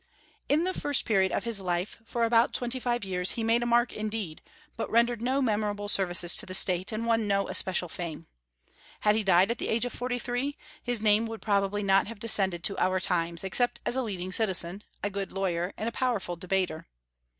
[0.49, 3.67] In the first period of his life, for about twenty five years, he made a
[3.67, 4.41] mark indeed,
[4.75, 8.25] but rendered no memorable services to the State and won no especial fame.
[9.01, 12.17] Had he died at the age of forty three, his name would probably not have
[12.17, 16.87] descended to our times, except as a leading citizen, a good lawyer, and powerful debater.